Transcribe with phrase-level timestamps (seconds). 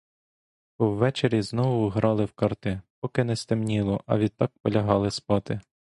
[0.77, 5.61] По вечері знову грали в карти, поки не стемніло, а відтак полягали спати.